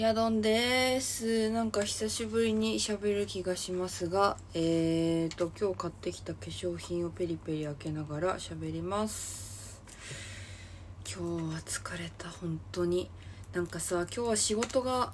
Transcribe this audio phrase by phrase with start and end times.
[0.00, 1.50] ヤドンです。
[1.50, 9.82] なんか久しぶりに喋る気がしますが、えーと、今日買ってきた化粧品をペリペリ開けながら喋ります。
[11.04, 13.10] 今日は疲れた、本当に。
[13.52, 15.12] なんかさ、今日は仕事が、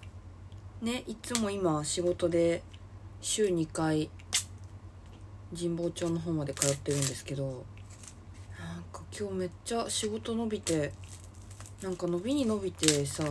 [0.80, 2.62] ね、いつも今仕事で
[3.20, 4.08] 週2回、
[5.52, 7.64] 神保町の方まで通ってるんですけど、
[8.56, 10.92] なんか今日めっちゃ仕事伸びて、
[11.82, 13.24] なんか伸びに伸びてさ、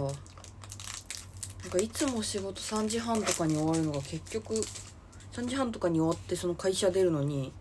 [1.66, 4.54] なんかいつも仕事3時半とかに終わるのが結局
[5.33, 7.51] 3時半とかに終わってその会社出るのに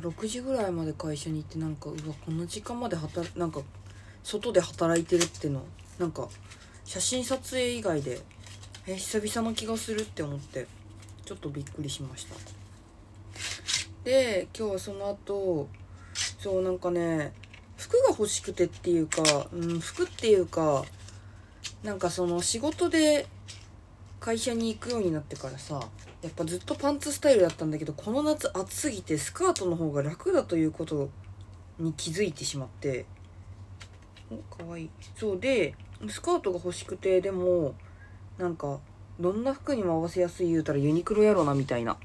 [0.00, 3.60] 6時ぐらいまで会社に行ってなんかうわこの時間まで働なんか
[4.22, 5.62] 外で働いてるっての
[5.98, 6.26] なんか
[6.86, 8.18] 写真撮影以外で
[8.86, 10.66] え久々の気がするって思って
[11.26, 12.34] ちょっとびっくりしました。
[14.04, 15.68] で今日はその後
[16.38, 17.34] そうなんかね
[17.76, 20.86] 服が欲しくてっていうか、うん、服っていうか
[21.82, 23.26] なんかその仕事で
[24.20, 25.80] 会社に行くようになってからさ
[26.22, 31.10] やっぱずっとパンツスタイルだったんだけどこの夏暑すぎてスカートの方が楽だということ
[31.80, 33.04] に気づいてしまって
[34.30, 34.90] おかわいい。
[35.16, 35.74] そうで
[36.08, 37.74] スカートが欲しくてでも
[38.38, 38.78] なんか
[39.18, 41.96] どんな服にも合わせやすい言うたらユニクロやろなみたいな。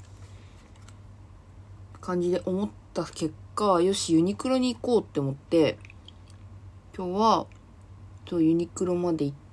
[2.00, 5.78] 感じで思った結果よしユニクロに行こうって思って
[6.96, 7.46] 今日は
[8.28, 9.47] そうユニクロまで行って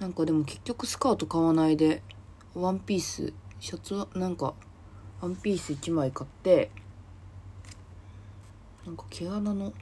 [0.00, 2.02] なんかでも結局スカート買わないで
[2.54, 4.54] ワンピースシャツはなんか
[5.20, 6.70] ワンピース1枚買って
[8.86, 9.74] なんか毛穴の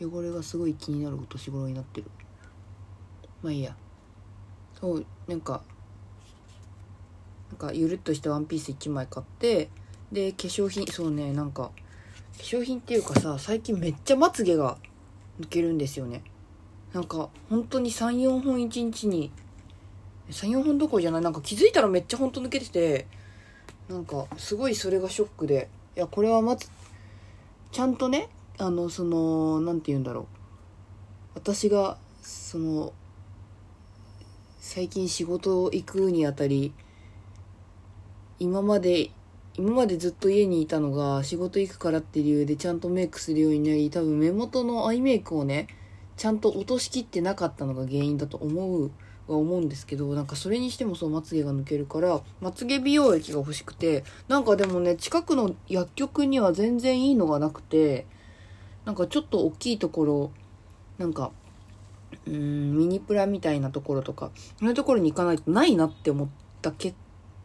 [0.00, 2.10] 汚れがすごい気になるお年頃になってる。
[3.42, 3.76] まあいいや。
[4.80, 5.62] そうなんか
[7.50, 9.68] なんかゆるっとしたワンピース1枚買って
[10.10, 11.70] で化粧品そうねなんか
[12.38, 14.78] 化粧品っていうかさ最近めっちゃまつげが
[15.38, 16.22] 抜けるんですよね。
[16.94, 19.32] なんか本当に34本1日に
[20.30, 23.06] 34本どころじゃないなんか気づいたらめっちゃ本当抜けてて
[23.88, 26.70] なんかすごいそれがショックでいやこれはまず
[27.72, 28.28] ちゃんとね
[28.58, 30.26] あのその何て言うんだろう。
[31.34, 32.92] 私がその
[34.60, 36.72] 最近仕事行くにあたり
[38.38, 39.10] 今まで
[39.54, 45.66] 今までずっと家にいたのが仕事行くからって理由でちゃんとメイクするようになり多分目元のアイメイクをね
[46.16, 48.90] ちゃんと落としきってなかったのが原因だと思う
[49.26, 58.06] は思うんですけどなんかそれにしてもそうまつげが抜けるからまつげ美容液が欲しくてなんかでもね近くの薬局には全然いいのがなくて
[58.84, 60.30] なんかちょっと大きいところ
[60.98, 61.30] なんか
[62.26, 66.28] うんミニプラみたいなところとかそういうところに行かないとないなって思っ
[66.60, 66.96] た結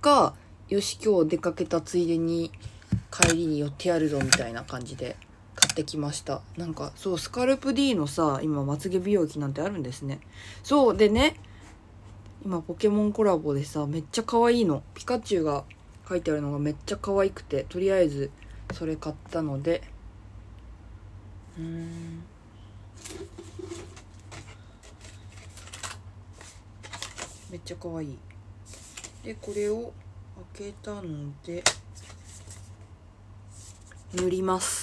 [0.01, 0.35] 果
[0.67, 2.51] よし今日出かけたついでに
[3.11, 5.15] 帰りに寄ってやるぞみたいな感じで
[5.59, 6.41] 買ってきました。
[6.57, 10.19] なんかそうスカルプ D のさ今まつげ美容液なんてあるんですね。
[10.63, 11.35] そうでね
[12.45, 14.81] 今ポケモンコラボでさめっちゃ可愛いの。
[14.95, 15.65] ピカチュウが
[16.07, 18.31] 書いてあるのがめっちゃ可愛くてとりあえず
[18.73, 19.83] それ買ったので。
[21.57, 22.23] うん。
[27.51, 28.17] めっちゃ可愛い。
[29.23, 29.91] でこれを
[30.55, 31.61] 開けたので
[34.13, 34.78] 塗ります。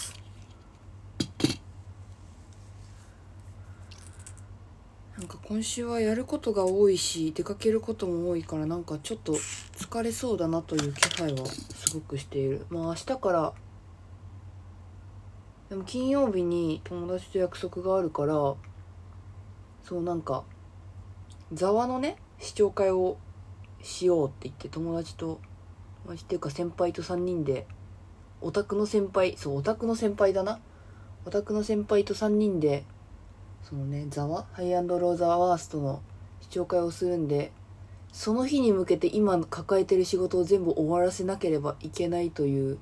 [5.19, 12.67] なんか今週はやることが多いし出かけることも多いからなんかちょっと疲れそうだなという気配はすごくしている。
[12.69, 13.55] まあ明日から
[15.71, 18.35] でも金曜日に友達と約束があるから
[19.85, 20.45] そうなんか
[21.51, 23.17] ざわのね視聴会を
[23.83, 25.41] しようって言って友達と
[26.05, 27.67] 友達っていうか先輩と3人で
[28.43, 30.61] オタクの先輩そうオタクの先輩だな。
[31.25, 32.85] オタクの先輩と3人で
[33.69, 36.01] そのねザワハイアンドローザワーストの
[36.41, 37.51] 視聴会をするんで
[38.13, 42.79] その日に向けて今抱えてる仕事を全部終わらせなければいけないという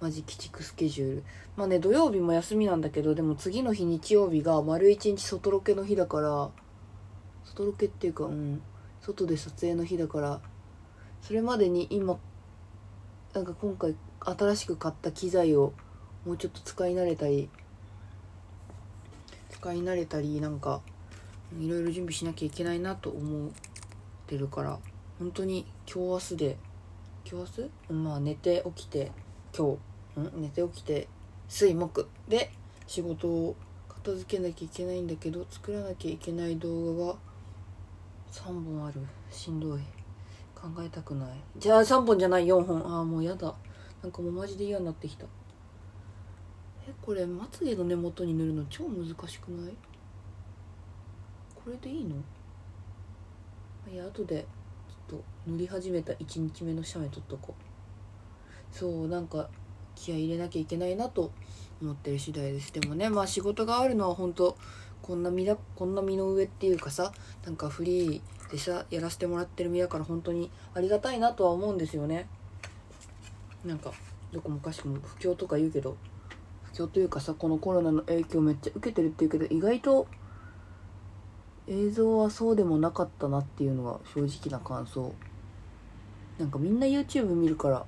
[0.00, 1.24] マジ鬼畜スケジュール。
[1.56, 6.50] まあね土曜日も休みなんだけどでも次の日日曜日が丸一日外ロケの日だから
[7.44, 8.60] 外ロケっていうかうん
[9.00, 10.40] 外で撮影の日だから
[11.22, 12.18] それまでに今
[13.32, 15.72] なんか今回新しく買った機材を
[16.26, 17.48] もうちょっと使い慣れたり
[19.60, 20.80] 使い慣れたりなんか
[21.58, 23.50] いろいろ準備しなきゃいけないなと思っ
[24.28, 24.78] てるから
[25.18, 26.56] 本当に今日明日で
[27.28, 27.92] 今日明日？
[27.92, 29.10] まあ寝て起きて
[29.56, 29.76] 今
[30.14, 31.08] 日ん寝て起きて
[31.48, 32.06] 水木。
[32.28, 32.52] で
[32.86, 33.56] 仕事を
[33.88, 37.18] 片付けなきゃいけないんだけど作らなきゃいけない動画が
[38.30, 39.00] 3本ある。
[39.30, 39.80] しんどい。
[40.54, 41.30] 考えたくない。
[41.56, 42.86] じゃあ3本じゃない4本。
[42.86, 43.52] ああもうやだ。
[44.02, 45.26] なんかもうマジで嫌になってきた。
[46.88, 49.74] えこれまつげの根元に塗るの超難しくない？
[51.54, 52.16] これでいいの？
[53.92, 54.46] いや後で
[55.08, 57.62] ちょっと乗り始めた1日目の写メ撮っとこう。
[58.74, 59.50] そうなんか
[59.94, 61.30] 気合い入れなきゃいけないなと
[61.82, 62.72] 思ってる次第です。
[62.72, 64.56] でもねまあ仕事があるのは本当
[65.02, 67.12] こんな身だこんな身の上っていうかさ
[67.44, 72.28] なんかフリーでさやらせてもらってる身だから本当にありがたいなとは思うんですよね。
[73.64, 73.92] なんか
[74.32, 75.96] どこもかしこも不況とか言うけど
[76.72, 80.06] 不況というかさこのコロナの影響めっちゃ受けてるっていうけど意外と
[81.66, 85.14] 映像はそうでもなかったなっていうのが正直な感想。
[86.38, 87.84] なんかみんな YouTube 見るから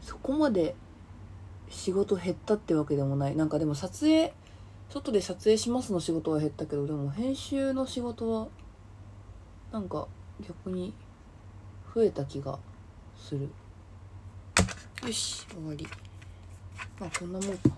[0.00, 0.76] そこまで
[1.68, 3.36] 仕事減ったってわけでもない。
[3.36, 4.32] なんかでも撮影
[4.88, 8.48] 外で撮影しますの仕事は減ったけどでも編集の仕事は
[9.70, 10.08] なんか
[10.40, 10.94] 逆に
[11.94, 12.58] 増えた気が
[13.16, 13.50] する。
[15.02, 15.86] よし終わり。
[17.00, 17.70] まあこんなもんか。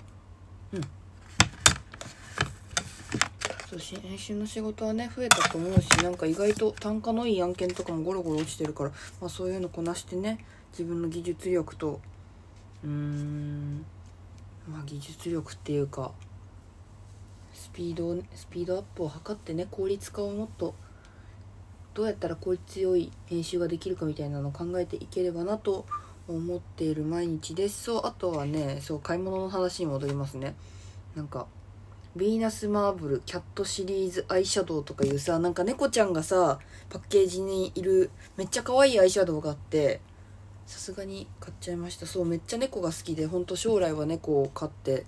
[0.73, 0.81] うん。
[3.71, 12.01] そうし編集の仕事はね増えたと思うしなんか意外と単価のいい案件とかもゴロゴロ落ちてるから、まあ、そういうのこなしてね自分の技術力と
[12.83, 13.85] うーん
[14.69, 16.11] まあ技術力っていうか
[17.55, 20.75] スピードをスピードアップを図ってね効率化をもっと
[21.95, 25.85] どうやったら効率よい編集ができるかみたいなのを考えていければなと思
[26.31, 27.85] 思っている毎日です。
[27.85, 30.55] そうあとはねそう買い物の話に戻りますね。
[31.15, 31.47] なんか
[32.17, 40.01] ヴィーナスマーブルキャットシリーズアイシャドウとかいうさなんか猫ちゃんがさパッケージにいるめっちゃ可愛いアイシャドウがあって
[40.67, 42.07] さすがに買っちゃいました。
[42.07, 45.07] そうめっちゃ猫が好きでほんと将来は猫を飼って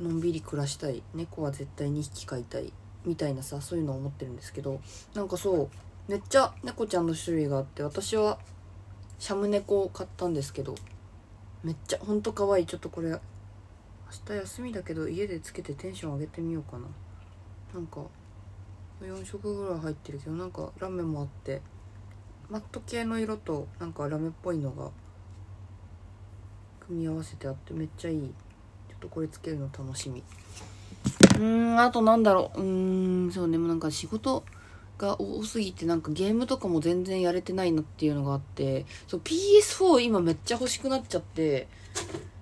[0.00, 1.02] のんびり暮らしたい。
[1.14, 2.72] 猫は絶対2匹飼いたい。
[3.04, 4.80] みたいなさそういうのを思ってるんですけど
[5.14, 5.70] なんかそ
[6.08, 8.40] うめっちゃ猫ちゃんの種類があって私は
[9.18, 10.74] シャム猫を買ったんですけど
[11.64, 12.66] めっちゃほんと可愛い。
[12.66, 13.18] ちょっとこれ明
[14.26, 16.86] 日休みだけど家でつけてテンション上げてみようかな。
[17.74, 18.00] なんか
[19.00, 21.60] 4色ぐらい入ってるけどなんかラメもあって
[22.48, 24.90] マット系の色となんかラメっぽいのが
[26.86, 28.20] 組み合わせてあってめっちゃいい。
[28.88, 30.22] ちょっとこれつけるの楽しみ。
[31.34, 32.60] うーんあとなんだろう。
[32.60, 33.58] うーんそうね。
[33.58, 34.44] もなんか仕事
[34.98, 41.68] が多すぎてなんかゲームとかも全然やれてないなっていうのがあってそう PS4 今めっちゃ欲しくなっちゃって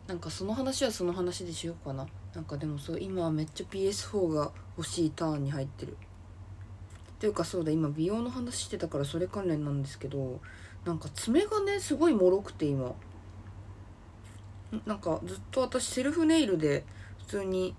[0.07, 2.07] なんかその話はその話でしようかな。
[2.35, 5.93] なんかでもそう今はめっちゃ PS4 が欲しいターンに入ってる。
[5.93, 10.41] っていうかそうだ今美容の話してたからそれ関連なんですけど
[10.85, 12.95] なんか爪がねすごい脆くて今。
[14.87, 16.85] なんかずっと私セルフネイルで
[17.21, 17.75] 普通に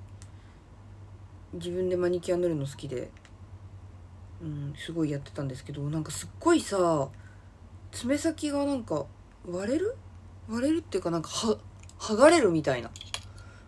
[1.53, 3.11] 自分でマニキュア塗るの好きで。
[4.45, 7.09] うんすごいやってたんですけどなんかすっごいさ
[7.91, 9.05] 爪先がなんか
[9.45, 9.95] 割れる？
[10.47, 11.57] 割れるっていうかなんかは
[11.99, 12.91] 剥がれるみたいな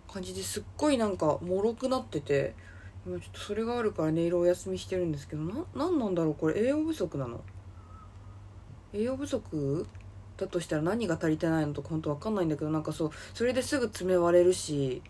[0.07, 2.53] 感じですっごいなんか脆くなってて
[3.05, 6.63] 今ちょっとそれがあるからネイルお休みしてるんですけどな何なんだろうこれ？
[6.63, 7.41] 栄養不足なの？
[8.93, 9.87] 栄養不足？
[10.37, 15.01] だとしたら何が足りてないのとか本当わかんないんだけどなんかそうそれですぐ爪割れるし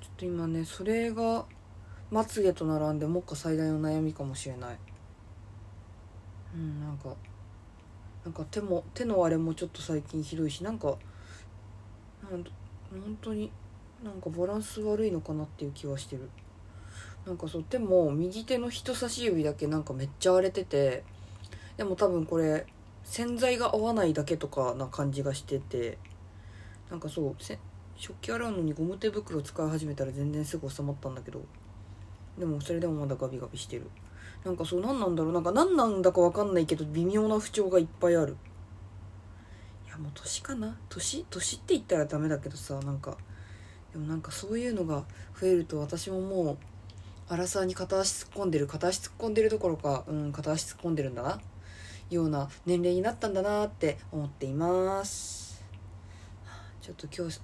[0.00, 1.46] ちょっと今ねそれが
[2.10, 4.78] まつげと並んで目下最大の悩みかもしれない。
[6.54, 7.14] うんなんか
[8.24, 10.96] なんか手も手のあれもちょっと最近ひどいしなんか
[12.30, 12.44] なん
[12.90, 13.50] 本当に
[14.02, 16.28] なんかバランス悪いのかなっていう気はしてる。
[17.26, 21.02] なんかそう手も右手の人差し指だけなんかめっちゃ荒れてて
[21.76, 22.66] でも多分これ
[23.02, 25.98] 洗剤が合わないだけとかな感じがしてて
[26.88, 27.34] なんかそう
[27.96, 31.40] 食器洗うのにゴム手袋使い始めたら全然すぐ収まったんだけど
[32.38, 33.90] でもそれでもまだガビガビしてる。
[34.44, 35.32] なんかそう何なんだろう。
[35.32, 38.36] なんか何なんだか分かんないけど微妙な不調がいっぱいある。
[39.86, 40.76] いやもう年かな。
[40.88, 43.16] 年年って言ったらダメだけどさなんか
[43.92, 45.04] でもなんかそういうのが
[45.40, 46.58] 増えると私ももう
[47.28, 51.40] アラサーに片足突っ込んでる片足突っ込んでるどころかうん片足突っ込んでるんだな。
[52.08, 55.60] ような年齢になったんだなって思っています。
[56.80, 57.40] ちょっと今日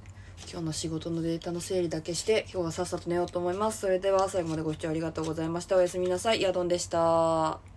[0.51, 3.81] 今日の仕事のデータの整理だけして今日はさっさと寝ようと思います。
[3.81, 5.77] それでは最後までご視聴ありがとうございました。
[5.77, 6.43] おやすみなさい。
[6.43, 7.72] ヤドンでした。